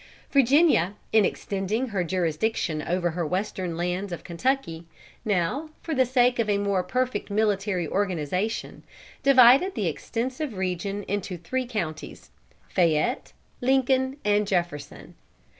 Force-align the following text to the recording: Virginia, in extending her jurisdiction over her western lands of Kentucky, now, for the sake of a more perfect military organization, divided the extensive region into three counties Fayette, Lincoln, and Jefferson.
Virginia, 0.31 0.95
in 1.13 1.25
extending 1.25 1.89
her 1.89 2.03
jurisdiction 2.03 2.81
over 2.81 3.11
her 3.11 3.23
western 3.23 3.77
lands 3.77 4.11
of 4.11 4.23
Kentucky, 4.23 4.85
now, 5.23 5.69
for 5.83 5.93
the 5.93 6.07
sake 6.07 6.39
of 6.39 6.49
a 6.49 6.57
more 6.57 6.81
perfect 6.81 7.29
military 7.29 7.87
organization, 7.87 8.81
divided 9.21 9.75
the 9.75 9.85
extensive 9.85 10.55
region 10.57 11.03
into 11.03 11.37
three 11.37 11.67
counties 11.67 12.31
Fayette, 12.67 13.31
Lincoln, 13.61 14.17
and 14.25 14.47
Jefferson. 14.47 15.13